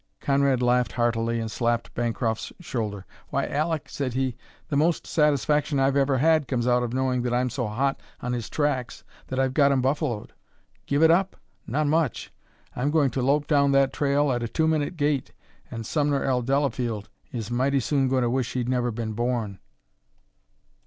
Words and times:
Conrad 0.19 0.63
laughed 0.63 0.93
heartily 0.93 1.39
and 1.39 1.51
slapped 1.51 1.93
Bancroft's 1.93 2.51
shoulder. 2.59 3.05
"Why, 3.29 3.45
Aleck," 3.45 3.87
said 3.87 4.15
he, 4.15 4.35
"the 4.69 4.75
most 4.75 5.05
satisfaction 5.05 5.79
I've 5.79 5.95
ever 5.95 6.17
had 6.17 6.47
comes 6.47 6.65
out 6.65 6.81
of 6.81 6.91
knowing 6.91 7.21
that 7.21 7.35
I'm 7.35 7.51
so 7.51 7.67
hot 7.67 7.99
on 8.19 8.33
his 8.33 8.49
tracks 8.49 9.03
that 9.27 9.37
I've 9.39 9.53
got 9.53 9.71
him 9.71 9.79
buffaloed. 9.79 10.33
Give 10.87 11.03
it 11.03 11.11
up? 11.11 11.35
Not 11.67 11.85
much! 11.85 12.33
I'm 12.75 12.89
going 12.89 13.11
to 13.11 13.21
lope 13.21 13.45
down 13.45 13.73
that 13.73 13.93
trail 13.93 14.31
at 14.31 14.41
a 14.41 14.47
two 14.47 14.67
minute 14.67 14.97
gait, 14.97 15.33
and 15.69 15.85
Sumner 15.85 16.23
L. 16.23 16.41
Delafield 16.41 17.09
is 17.31 17.51
mighty 17.51 17.79
soon 17.79 18.07
going 18.07 18.23
to 18.23 18.29
wish 18.31 18.53
he'd 18.53 18.67
never 18.67 18.89
been 18.89 19.13
born." 19.13 19.59